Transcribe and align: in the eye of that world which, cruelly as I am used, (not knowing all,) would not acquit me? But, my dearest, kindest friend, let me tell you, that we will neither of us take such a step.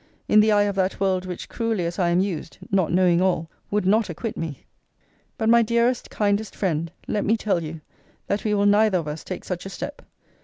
in 0.27 0.39
the 0.39 0.51
eye 0.51 0.63
of 0.63 0.73
that 0.73 0.99
world 0.99 1.27
which, 1.27 1.47
cruelly 1.47 1.85
as 1.85 1.99
I 1.99 2.09
am 2.09 2.21
used, 2.21 2.57
(not 2.71 2.91
knowing 2.91 3.21
all,) 3.21 3.51
would 3.69 3.85
not 3.85 4.09
acquit 4.09 4.35
me? 4.35 4.65
But, 5.37 5.47
my 5.47 5.61
dearest, 5.61 6.09
kindest 6.09 6.55
friend, 6.55 6.91
let 7.07 7.23
me 7.23 7.37
tell 7.37 7.61
you, 7.61 7.81
that 8.25 8.43
we 8.43 8.55
will 8.55 8.65
neither 8.65 8.97
of 8.97 9.07
us 9.07 9.23
take 9.23 9.43
such 9.43 9.63
a 9.63 9.69
step. 9.69 10.01